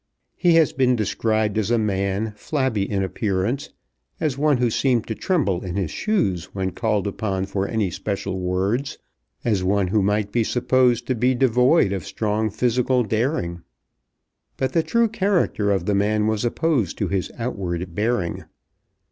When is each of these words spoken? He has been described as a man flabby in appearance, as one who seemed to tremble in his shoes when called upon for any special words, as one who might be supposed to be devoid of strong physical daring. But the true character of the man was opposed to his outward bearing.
He 0.35 0.53
has 0.55 0.73
been 0.73 0.95
described 0.95 1.59
as 1.59 1.69
a 1.69 1.77
man 1.77 2.33
flabby 2.35 2.89
in 2.89 3.03
appearance, 3.03 3.69
as 4.19 4.35
one 4.35 4.57
who 4.57 4.71
seemed 4.71 5.05
to 5.05 5.13
tremble 5.13 5.63
in 5.63 5.75
his 5.75 5.91
shoes 5.91 6.45
when 6.55 6.71
called 6.71 7.05
upon 7.05 7.45
for 7.45 7.67
any 7.67 7.91
special 7.91 8.39
words, 8.39 8.97
as 9.45 9.63
one 9.63 9.89
who 9.89 10.01
might 10.01 10.31
be 10.31 10.43
supposed 10.43 11.05
to 11.05 11.13
be 11.13 11.35
devoid 11.35 11.93
of 11.93 12.03
strong 12.03 12.49
physical 12.49 13.03
daring. 13.03 13.61
But 14.57 14.73
the 14.73 14.81
true 14.81 15.07
character 15.07 15.69
of 15.69 15.85
the 15.85 15.93
man 15.93 16.25
was 16.25 16.43
opposed 16.43 16.97
to 16.97 17.07
his 17.07 17.31
outward 17.37 17.93
bearing. 17.93 18.45